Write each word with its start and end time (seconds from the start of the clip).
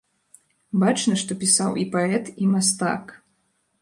Бачна, 0.83 1.19
што 1.23 1.37
пісаў 1.43 1.71
і 1.85 1.85
паэт, 1.97 2.33
і 2.47 2.51
мастак. 2.55 3.15